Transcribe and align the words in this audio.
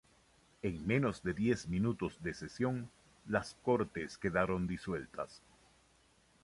En 0.63 0.87
menos 0.87 1.21
de 1.21 1.35
diez 1.35 1.67
minutos 1.67 2.17
de 2.23 2.33
sesión, 2.33 2.89
las 3.27 3.53
Cortes 3.61 4.17
quedaron 4.17 4.65
disueltas. 4.65 5.43